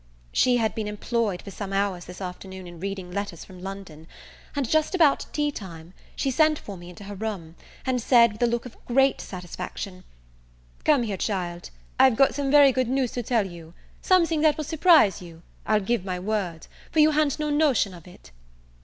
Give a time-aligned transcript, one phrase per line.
[0.31, 4.07] She had been employed for some hours this afternoon in reading letters from London:
[4.55, 8.41] and, just about tea time, she sent for me into her room, and said, with
[8.41, 10.03] a look of great satisfaction,
[10.85, 11.69] "Come here, child,
[11.99, 15.79] I've got some very good news to tell you: something that will surprise you, I'll
[15.79, 18.31] give you my word, for you ha'n't no notion of it."